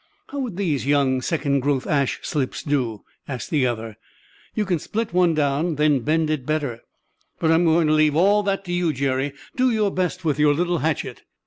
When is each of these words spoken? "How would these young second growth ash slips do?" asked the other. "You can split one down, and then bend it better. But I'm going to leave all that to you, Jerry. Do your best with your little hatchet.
"How 0.29 0.39
would 0.39 0.57
these 0.57 0.87
young 0.87 1.21
second 1.21 1.59
growth 1.59 1.85
ash 1.85 2.17
slips 2.23 2.63
do?" 2.63 3.03
asked 3.27 3.51
the 3.51 3.67
other. 3.67 3.97
"You 4.55 4.65
can 4.65 4.79
split 4.79 5.13
one 5.13 5.35
down, 5.35 5.67
and 5.67 5.77
then 5.77 5.99
bend 5.99 6.31
it 6.31 6.43
better. 6.43 6.81
But 7.39 7.51
I'm 7.51 7.65
going 7.65 7.85
to 7.85 7.93
leave 7.93 8.15
all 8.15 8.41
that 8.41 8.65
to 8.65 8.73
you, 8.73 8.93
Jerry. 8.93 9.33
Do 9.55 9.69
your 9.69 9.91
best 9.91 10.25
with 10.25 10.39
your 10.39 10.55
little 10.55 10.79
hatchet. 10.79 11.21